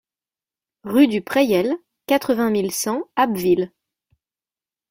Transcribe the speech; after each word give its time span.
Rue 0.83 1.05
du 1.07 1.21
Prayel, 1.21 1.75
quatre-vingt 2.07 2.49
mille 2.49 2.71
cent 2.71 3.03
Abbeville 3.15 3.71